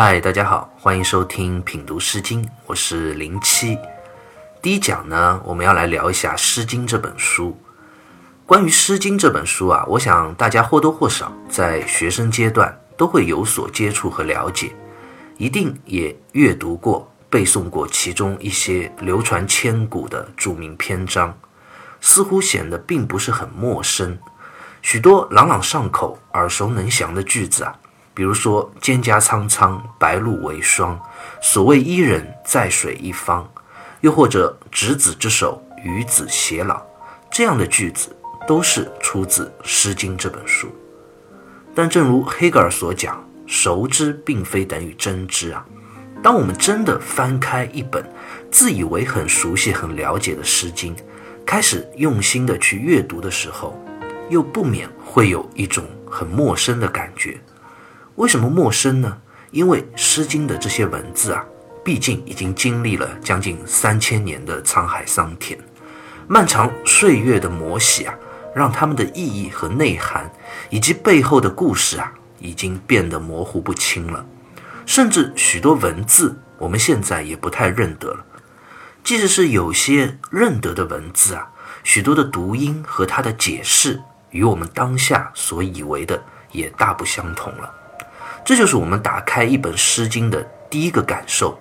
[0.00, 3.76] 嗨，大家好，欢迎收听品读《诗经》，我是零七。
[4.62, 7.60] 第一讲呢，我们要来聊一下《诗经》这本书。
[8.46, 14.72] 关于《诗经》这本书啊，我想大家或多或少在学生阶段都会有所接触和了解，
[15.36, 21.36] 一定也阅读过、背诵过其中一些流传千古的著名篇章，
[22.00, 24.16] 似乎显得并不是很陌生。
[24.80, 27.76] 许多朗朗上口、耳熟能详的句子啊，
[28.18, 31.00] 比如说“蒹葭苍苍，白露为霜
[31.40, 33.48] ”，“所谓伊人，在水一方”，
[34.02, 36.82] 又或者“执子之手，与子偕老”
[37.30, 38.12] 这样的句子。
[38.48, 40.68] 都是出自《诗经》这本书，
[41.74, 45.62] 但正如黑格尔所讲，熟知并非等于真知啊。
[46.22, 48.02] 当我们真的翻开一本
[48.50, 50.96] 自以为很熟悉、很了解的《诗经》，
[51.44, 53.78] 开始用心的去阅读的时候，
[54.30, 57.38] 又不免会有一种很陌生的感觉。
[58.18, 59.16] 为什么陌生呢？
[59.52, 61.44] 因为《诗经》的这些文字啊，
[61.84, 65.56] 毕竟已经经历了将近三千年的沧海桑田，
[66.26, 68.14] 漫长岁月的磨洗啊。
[68.54, 70.28] 让他们的意义和内涵，
[70.68, 74.26] 以及背后的故事啊，已经变得模糊不清了。
[74.84, 78.24] 甚至许多文字，我们现在也不太认得了。
[79.04, 81.48] 即使是有些认得的文字啊，
[81.84, 86.20] 许多的读音和它的解释，与我们当下所以为的
[86.50, 87.72] 也大不相同了。
[88.48, 91.58] 这就是我们打开一本《诗经》的第一个感受，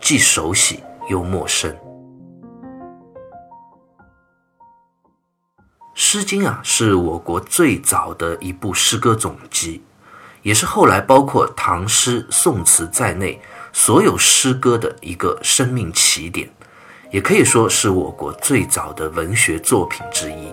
[0.00, 1.70] 既熟悉又陌生。
[5.92, 9.82] 《诗经》啊，是我国最早的一部诗歌总集，
[10.40, 13.38] 也是后来包括唐诗、宋词在内
[13.70, 16.50] 所有诗歌的一个生命起点，
[17.10, 20.50] 也可以说是我国最早的文学作品之一。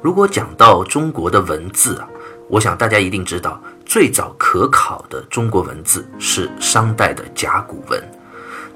[0.00, 2.08] 如果讲到中国的文字啊，
[2.48, 8.00] 我想大家一定知道，最早可考的中国文字是商代的甲骨文，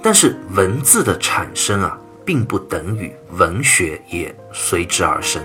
[0.03, 1.97] 但是文字的产生啊。
[2.25, 5.43] 并不等于文学也随之而生。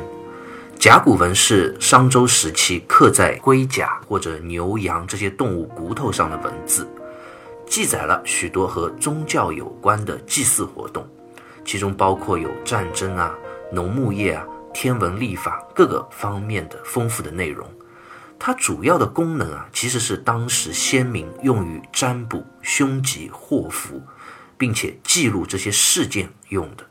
[0.78, 6.88] 甲骨文是商周时期刻在龟甲或者牛羊这些动物骨头上的文字，
[7.66, 11.04] 记载了许多和宗教有关的祭祀活动，
[11.66, 13.34] 其中包括有战争啊、
[13.72, 17.68] 农牧业啊、天文历法各个方面的丰富的内容。
[18.40, 24.02] 它主要的功能啊，其实是当时先民用于占卜、凶吉、祸福。
[24.60, 26.84] 并且记录这些事件用的，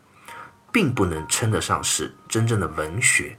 [0.71, 3.37] 并不能称得上是真正的文学。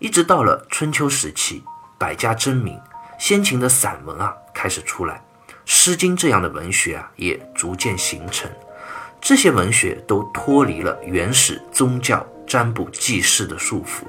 [0.00, 1.62] 一直到了春秋时期，
[1.96, 2.76] 百家争鸣，
[3.16, 5.24] 先秦的散文啊开始出来，
[5.64, 8.50] 《诗经》这样的文学啊也逐渐形成。
[9.20, 14.02] 这些文学都脱离了原始宗教占卜记事的束缚，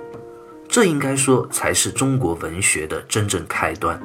[0.68, 4.00] 这应该说才是中国文学的真正开端。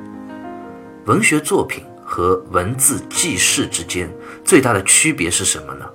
[1.07, 1.85] 文学作品。
[2.13, 4.13] 和文字记事之间
[4.45, 5.89] 最大的区别是什么呢？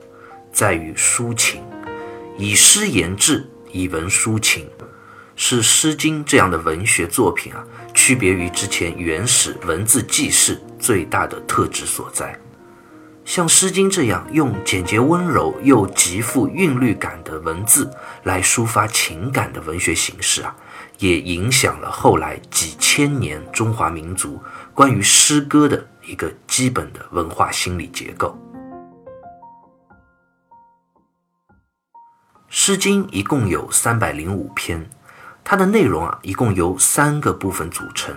[0.50, 1.62] 在于抒情，
[2.38, 4.66] 以诗言志，以文抒情，
[5.36, 12.40] 是《诗经》这样的文学作品啊，区别于之前原始文字记事最大的特质所在。
[13.26, 17.92] 像《诗经》这样用简洁温柔又极富韵律感的文字
[18.24, 20.56] 来抒发情感的文学形式啊，
[21.00, 24.42] 也影响了后来几千年中华民族
[24.74, 25.86] 关于诗歌的。
[26.08, 28.38] 一个基本的文化心理结构，
[32.48, 34.88] 《诗经》一共有三百零五篇，
[35.44, 38.16] 它的内容啊，一共由三个部分组成：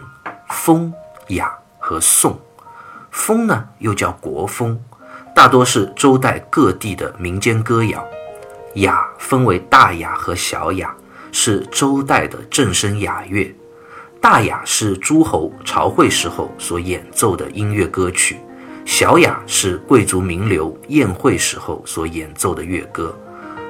[0.51, 0.93] 风、
[1.29, 2.39] 雅和颂。
[3.11, 4.79] 风呢，又叫国风，
[5.39, 8.01] 大多是周代各地的民间歌谣；
[8.75, 10.93] 雅分为大雅和小雅，
[11.31, 13.55] 是周代的正声雅乐。
[14.21, 18.37] 大雅是诸侯朝会时候所演奏的音乐歌曲，
[18.85, 23.17] 小雅是贵族名流宴会时候所演奏的乐歌，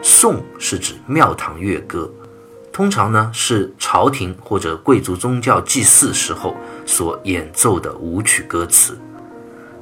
[0.02, 2.10] 颂是指庙堂乐歌，
[2.72, 6.56] 通常呢是朝廷或者贵族宗教祭祀时候
[6.86, 8.98] 所演奏的舞曲歌词。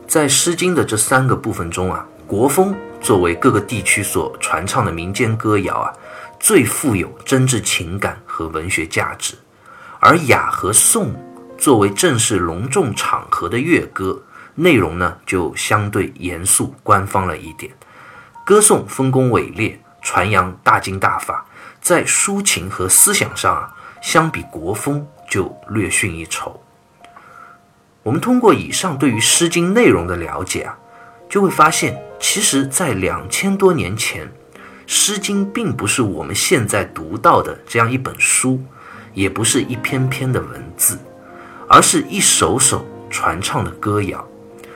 [0.06, 5.92] 在《诗经》的这三个部分中啊，国风作为各个地区所传唱的民间歌谣啊，
[6.38, 9.34] 最富有真挚情感和文学价值。
[9.98, 11.12] 而雅和颂
[11.58, 14.22] 作为正式隆重场合的乐歌，
[14.54, 17.72] 内容呢就相对严肃官方了一点。
[18.44, 21.44] 歌颂丰功伟业，传扬大经大法，
[21.80, 26.62] 在抒情和思想上啊，相比国风就略逊一筹。
[28.06, 30.78] 我们通过以上对于《诗经》内容的了解啊，
[31.28, 34.24] 就会发现，其实，在两千多年前，
[34.86, 38.62] 《诗经》并不是我们现在读到的这样一本书。
[39.12, 40.98] 也不是一篇篇的文字，
[41.66, 44.24] 而是一首首传唱的歌谣，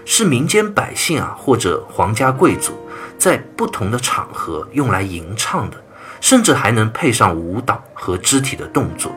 [0.06, 2.72] 是民间百姓啊或者皇家贵族
[3.18, 5.76] 在不同的场合用来吟唱的，
[6.20, 9.14] 甚至还能配上舞蹈和肢体的动作。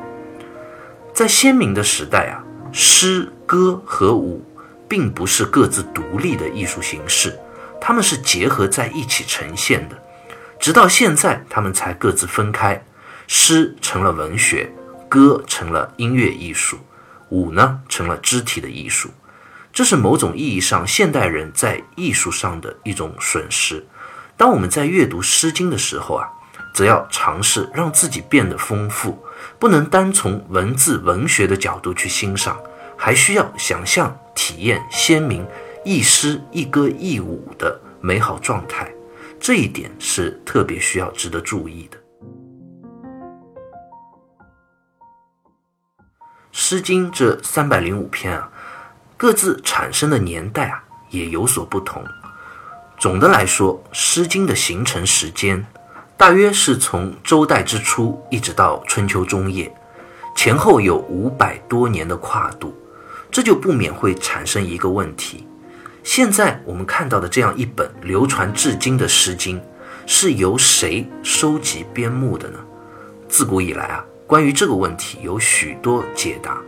[1.14, 2.44] 在先民的时代啊，
[2.74, 4.44] 诗歌和舞
[4.90, 7.40] 并不是各自独立的艺术形式，
[7.80, 10.04] 它们是结合在一起呈现的。
[10.60, 12.84] 直到现在，他们才各自分开，
[13.28, 14.74] 诗成了文学，
[15.08, 16.80] 歌成了音乐艺术，
[17.30, 19.12] 舞呢成了肢体的艺术。
[19.72, 23.86] 这是某种意义上现代人在艺术上的一种损失。
[24.36, 26.28] 当我们在阅读《诗经》的时候啊，
[26.74, 29.24] 则要尝试让自己变得丰富，
[29.60, 32.60] 不能单从文字文学的角度去欣赏，
[32.98, 35.46] 还需要想象、体验鲜明
[35.84, 38.92] 一诗一歌一舞的美好状态。
[39.40, 41.98] 这一点是特别需要值得注意的。
[46.52, 48.50] 《诗经》这三百零五篇啊。
[49.16, 52.04] 各自产生的年代啊也有所不同。
[52.98, 55.66] 总的来说，《诗经》的形成时间
[56.18, 59.74] 大约是从周代之初一直到春秋中叶，
[60.36, 62.76] 前后有五百多年的跨度，
[63.34, 65.48] 这就不免会产生一个问题：
[66.04, 69.60] 现在我们看到的这样一本流传至今的《诗经》，
[70.06, 72.60] 是由谁收集编目的呢？
[73.28, 76.62] 自古以来啊，关于这个问题有许多解答。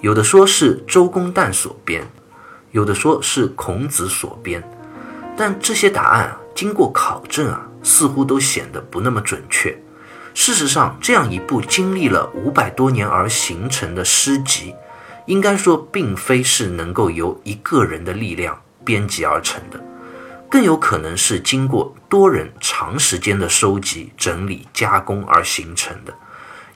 [0.00, 2.04] 有的说是周公旦所编，
[2.72, 4.60] 有的说是孔子所编，
[5.36, 9.80] 但这些答案啊，经过考证啊，似乎都显得不那么准确。
[10.34, 14.74] 事实上，这样一部经历了五百多年而形成的诗集，
[15.26, 19.82] 应该说并非是能够由一个人的力量编辑而成的，
[20.50, 26.12] 更有可能是经过多人长时间的收集、整理、加工而形成的。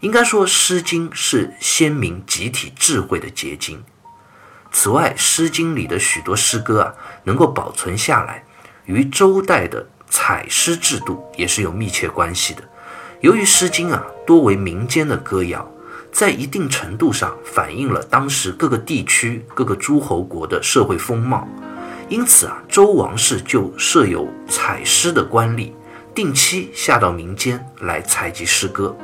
[0.00, 3.82] 应该说，《诗经》是先民集体智慧的结晶。
[4.70, 6.94] 此外，《诗经》里的许多诗歌啊，
[7.24, 8.44] 能够保存下来，
[8.84, 12.62] 与周代的采诗制度也是有密切关系的。
[13.20, 15.66] 由于《诗经》啊多为民间的歌谣，
[16.16, 21.46] 在一定程度上反映了当时各个地区、各个诸侯国的社会风貌，
[22.08, 25.72] 因此啊，周王室就设有采诗的官吏，
[26.14, 28.96] 定期下到民间来采集诗歌。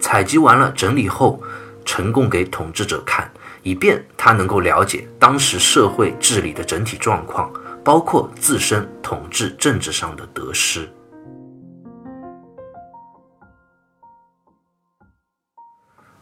[0.00, 1.40] 采集完了，整理后
[1.84, 3.30] 呈供给统治者看，
[3.62, 7.48] 以便他能够了解当时社会治理的整体状况，
[7.84, 10.92] 包括自身统治政治上的得失。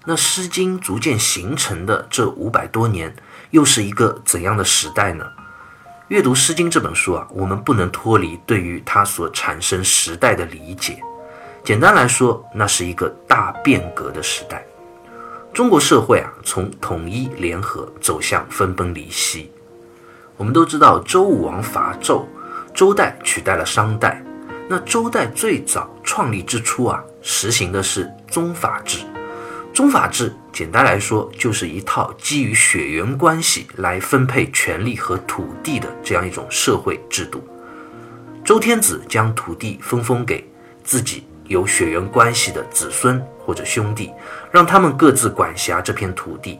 [0.04, 3.14] 那《诗经》逐渐形成的这五百多年，
[3.50, 5.24] 又是一个怎样的时代呢？
[6.08, 11.00] 阅读《诗经》这本书啊，我们不能脱离对于它所产生时代的理解。
[11.62, 14.66] 简单来说，那是一个大变革的时代。
[15.54, 19.52] 中国社会啊，从统一联合走向分崩离析。
[20.36, 22.24] 我们都知道，周武王伐纣，
[22.74, 24.20] 周代取代了商代。
[24.68, 28.98] 那周代最早创立之初啊，实行的是宗法制。
[29.72, 37.42] 宗法制简单来说，就是一套基于血缘关系来分配权力和土地的这样一种社会制度。
[38.44, 40.48] 周天子将土地分封给
[40.82, 41.24] 自己。
[41.48, 44.10] 有血缘关系的子孙或者兄弟，
[44.50, 46.58] 让他们各自管辖这片土地，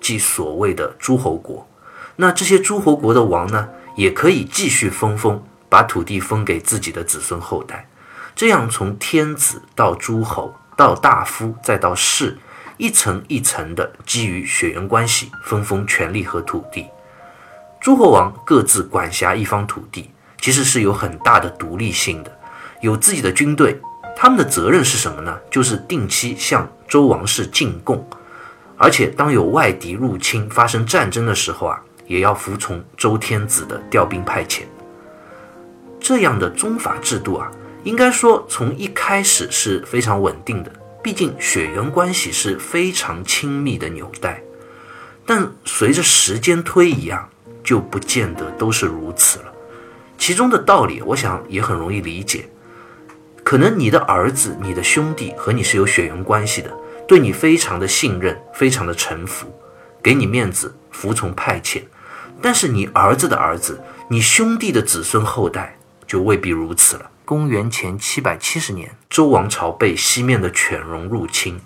[0.00, 1.66] 即所谓的诸侯国。
[2.16, 3.66] 那这些诸侯国的王呢，
[3.96, 7.88] 也可以继续分封，把土地分给自己的子孙后代。
[8.34, 12.36] 这样从天子到诸侯，到大夫，再到士，
[12.76, 16.86] 一层一层的基于血缘关系分封权力和土地。
[17.80, 22.38] 诸侯王各自管辖一方土地，其实是有很大的独立性的，
[22.80, 23.78] 有自己的军队。
[24.16, 25.38] 他们的责任是什么呢？
[25.50, 28.08] 就是定期向周王室进贡，
[28.76, 34.62] 而且当有外敌入侵、发生战争的时候啊，也要服从周天子的调兵派遣。
[36.00, 37.50] 这样的宗法制度啊，
[37.82, 40.70] 应该说从一开始是非常稳定的，
[41.04, 44.42] 毕竟血缘关系是非常亲密的纽带。
[45.26, 47.28] 但随着时间推移啊，
[47.62, 49.52] 就不见得都是如此了。
[50.16, 52.48] 其中的道理，我想也很容易理解。
[53.42, 56.74] 可能你的儿子、你的兄弟和你是有血缘关系的，
[57.06, 59.46] 对你非常的信任，非常的臣服，
[60.02, 61.82] 给你面子，服从派遣。
[62.40, 67.10] 但是你儿子的儿子，你兄弟的子孙后代就未必如此了。
[67.24, 71.58] 公元前七百七十年，周王朝被西面的犬戎入侵，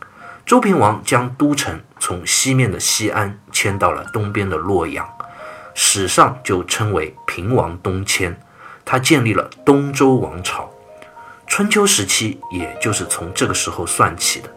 [0.46, 5.08] 周平王将都城从西面的西安迁到了东边的洛阳，
[5.74, 8.40] 史上就称为平王东迁，
[8.84, 10.70] 他建立了东周王朝。
[11.48, 14.48] 春秋时期，也就是从这个时候算起的。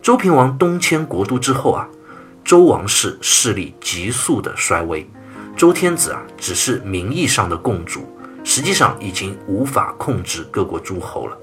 [0.00, 1.86] 周平王东迁国都之后啊，
[2.42, 5.06] 周王室势力急速的衰微，
[5.54, 8.08] 周天子啊，只是名义上的共主，
[8.44, 11.36] 实际上已经无法控制各国诸侯了。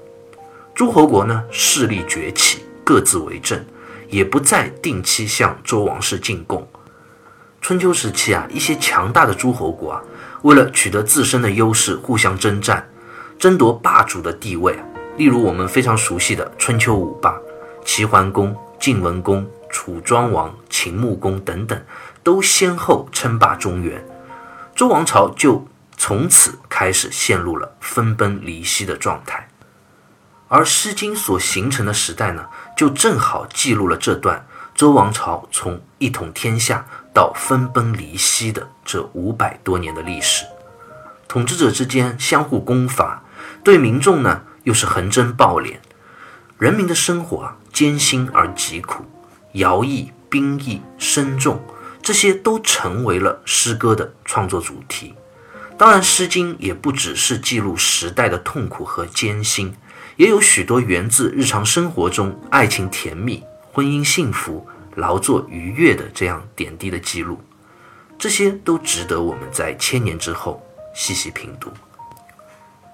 [0.74, 3.64] 诸侯国呢，势力崛起，各自为政，
[4.08, 6.66] 也不再定期向周王室进贡。
[7.60, 10.02] 春秋时期啊，一些强大的诸侯国啊，
[10.42, 12.88] 为了取得自身的优势，互相征战，
[13.38, 14.78] 争夺霸主的地位。
[15.16, 17.36] 例如我们非常熟悉的春秋五霸：
[17.84, 21.80] 齐桓公、晋文公、楚庄王、秦穆公等等，
[22.22, 24.00] 都先后称霸中原，
[24.76, 25.66] 周王朝就
[25.98, 29.48] 从此开始陷入了分崩离析的状态。
[30.46, 40.46] 而《诗经》所形成的时代呢，就正好记录了这段周王朝从一统天下到分崩离析的这五百多年的历史。
[41.26, 43.22] 统治者之间相互攻伐，
[43.62, 45.76] 对民众呢又是横征暴敛，
[46.56, 49.04] 人民的生活啊艰辛而疾苦，
[49.52, 51.60] 徭役、兵役、深重，
[52.00, 55.14] 这些都成为了诗歌的创作主题。
[55.78, 59.72] 当然，《诗经》也不只是记录时代的痛苦和艰辛。
[60.16, 63.40] 也有许多源自日常生活中爱情甜蜜、
[63.72, 64.66] 婚姻幸福、
[64.96, 67.40] 劳作愉悦的这样点滴的记录，
[68.18, 70.60] 这些都值得我们在千年之后
[70.92, 71.70] 细细品读。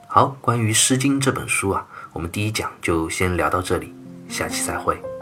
[0.06, 3.94] 好，关于《诗经》这本书啊，我们第一讲就先聊到这里，
[4.28, 5.13] 下期再会。